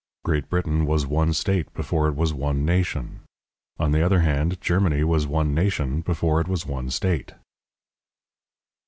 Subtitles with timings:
[0.25, 3.19] Great Britain was one state before it was one nation;
[3.79, 7.35] on the other hand, Germany was one nation before it was one state.